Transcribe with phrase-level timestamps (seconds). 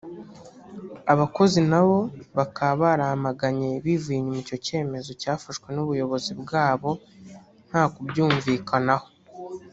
[1.13, 1.97] abakozi nabo
[2.37, 6.89] bakaba baramaganye bivuye inyuma icyo cyemezo cyafashwe n’ubuyobozi bwabo
[7.69, 9.07] nta ku byumvikanaho